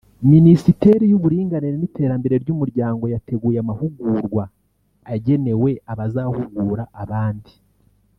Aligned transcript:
Minisiteri 0.33 1.03
y’Uburinganire 1.07 1.75
n’Iterambere 1.79 2.35
ry’Umuryango 2.43 3.03
yateguye 3.13 3.57
amahugurwa 3.59 4.43
agenewe 5.13 5.71
abazahugura 5.91 6.85
abandi 7.03 7.53